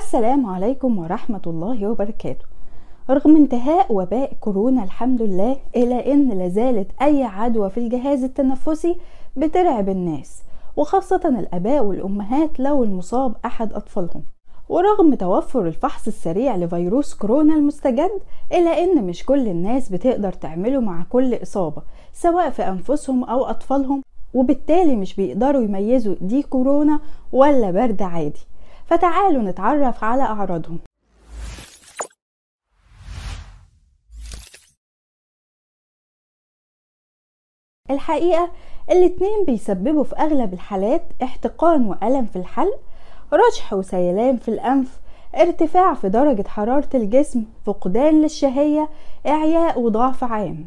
[0.00, 2.44] السلام عليكم ورحمة الله وبركاته.
[3.10, 8.96] رغم انتهاء وباء كورونا الحمد لله إلى أن لازالت أي عدوى في الجهاز التنفسي
[9.36, 10.42] بترعب الناس
[10.76, 14.22] وخاصة الآباء والأمهات لو المصاب أحد أطفالهم.
[14.68, 18.10] ورغم توفر الفحص السريع لفيروس كورونا المستجد
[18.52, 21.82] إلا أن مش كل الناس بتقدر تعمله مع كل إصابة
[22.12, 24.02] سواء في أنفسهم أو أطفالهم
[24.34, 27.00] وبالتالي مش بيقدروا يميزوا دي كورونا
[27.32, 28.40] ولا برد عادي.
[28.90, 30.78] فتعالوا نتعرف على أعراضهم.
[37.90, 38.52] الحقيقة
[38.90, 42.80] الاتنين بيسببوا في أغلب الحالات احتقان وألم في الحلق
[43.32, 45.00] رشح وسيلان في الأنف
[45.36, 48.88] ارتفاع في درجة حرارة الجسم فقدان للشهية
[49.26, 50.66] إعياء وضعف عام.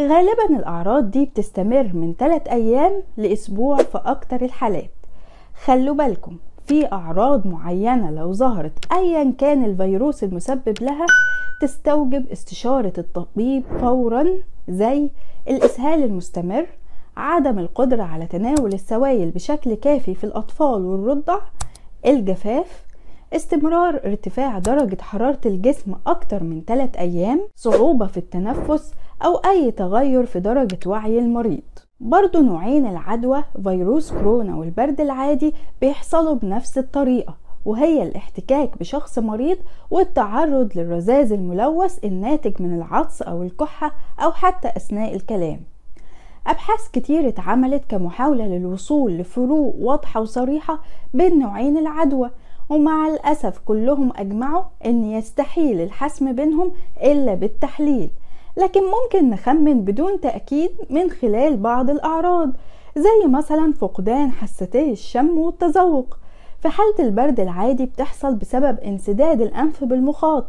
[0.00, 4.90] غالبا الأعراض دي بتستمر من 3 أيام لأسبوع في أكتر الحالات.
[5.64, 6.38] خلوا بالكم.
[6.66, 11.06] في أعراض معينة لو ظهرت أيا كان الفيروس المسبب لها
[11.60, 14.26] تستوجب استشارة الطبيب فورا
[14.68, 15.10] زي
[15.48, 16.66] الإسهال المستمر
[17.16, 21.38] عدم القدرة على تناول السوائل بشكل كافي في الأطفال والرضع
[22.06, 22.86] الجفاف
[23.32, 30.26] استمرار ارتفاع درجة حرارة الجسم أكتر من 3 أيام صعوبة في التنفس أو أي تغير
[30.26, 31.62] في درجة وعي المريض.
[32.00, 39.56] برضو نوعين العدوى فيروس كورونا والبرد العادي بيحصلوا بنفس الطريقة وهي الاحتكاك بشخص مريض
[39.90, 45.60] والتعرض للرذاذ الملوث الناتج من العطس أو الكحة أو حتى أثناء الكلام.
[46.46, 50.82] أبحاث كتير اتعملت كمحاولة للوصول لفروق واضحة وصريحة
[51.14, 52.30] بين نوعين العدوى
[52.68, 58.10] ومع الأسف كلهم أجمعوا أن يستحيل الحسم بينهم إلا بالتحليل.
[58.56, 62.50] لكن ممكن نخمن بدون تأكيد من خلال بعض الأعراض
[62.96, 66.18] زي مثلا فقدان حستي الشم والتذوق.
[66.60, 70.44] في حالة البرد العادي بتحصل بسبب انسداد الأنف بالمخاط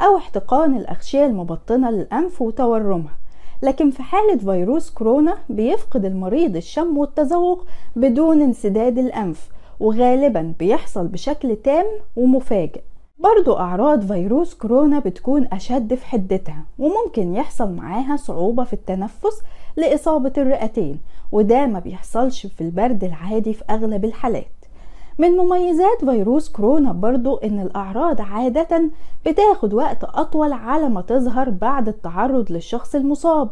[0.00, 3.16] أو احتقان الأغشية المبطنة للأنف وتورمها.
[3.62, 7.64] لكن في حالة فيروس كورونا بيفقد المريض الشم والتذوق
[7.96, 9.48] بدون انسداد الأنف
[9.80, 12.80] وغالبا بيحصل بشكل تام ومفاجئ.
[13.20, 19.42] برضو أعراض فيروس كورونا بتكون أشد في حدتها وممكن يحصل معاها صعوبة في التنفس
[19.76, 21.00] لإصابة الرئتين
[21.32, 24.46] وده ما بيحصلش في البرد العادي في أغلب الحالات.
[25.18, 28.90] من مميزات فيروس كورونا برضو إن الأعراض عادة
[29.26, 33.48] بتاخد وقت أطول على ما تظهر بعد التعرض للشخص المصاب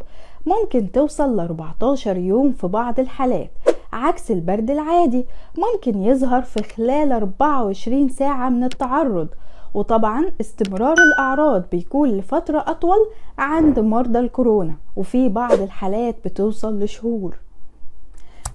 [0.47, 3.51] ممكن توصل ل 14 يوم في بعض الحالات
[3.93, 5.27] عكس البرد العادي
[5.59, 9.29] ممكن يظهر في خلال 24 ساعة من التعرض
[9.75, 12.99] وطبعا استمرار الأعراض بيكون لفترة أطول
[13.39, 17.37] عند مرضى الكورونا وفي بعض الحالات بتوصل لشهور.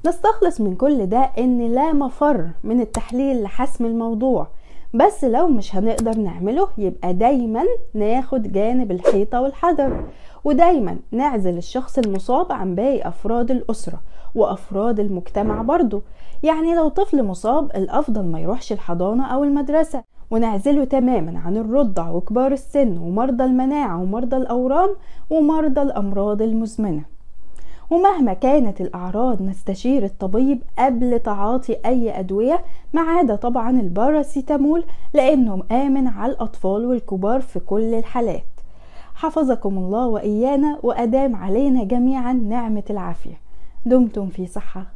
[0.05, 4.47] نستخلص من كل ده إن لا مفر من التحليل لحسم الموضوع
[4.93, 7.63] بس لو مش هنقدر نعمله يبقى دايما
[7.93, 10.03] ناخد جانب الحيطة والحذر
[10.43, 14.01] ودايما نعزل الشخص المصاب عن باقي أفراد الأسرة
[14.35, 16.01] وأفراد المجتمع برضو
[16.43, 22.51] يعني لو طفل مصاب الأفضل ما يروحش الحضانة أو المدرسة ونعزله تماما عن الرضع وكبار
[22.51, 24.89] السن ومرضى المناعة ومرضى الأورام
[25.29, 27.03] ومرضى الأمراض المزمنة.
[27.89, 32.59] ومهما كانت الأعراض نستشير الطبيب قبل تعاطي أي أدوية
[32.93, 38.43] ما عدا طبعا الباراسيتامول لأنه آمن على الأطفال والكبار في كل الحالات.
[39.15, 43.41] حفظكم الله وإيانا وأدام علينا جميعا نعمة العافية.
[43.85, 44.93] دمتم في صحة.